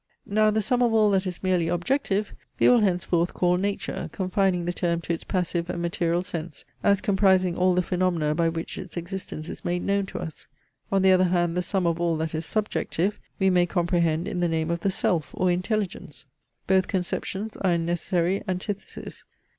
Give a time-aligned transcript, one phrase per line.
[0.25, 4.65] Now the sum of all that is merely OBJECTIVE, we will henceforth call NATURE, confining
[4.65, 8.79] the term to its passive and material sense, as comprising all the phaenomena by which
[8.79, 10.47] its existence is made known to us.
[10.91, 14.39] On the other hand the sum of all that is SUBJECTIVE, we may comprehend in
[14.39, 16.25] the name of the SELF or INTELLIGENCE.
[16.65, 19.23] Both conceptions are in necessary antithesis.